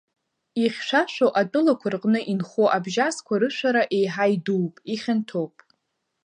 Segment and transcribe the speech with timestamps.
[0.63, 5.55] Ихьшәашәоу атәылақәа рҟны инхо абжьасқәа рышәара еиҳа идууп, ихьанҭоуп.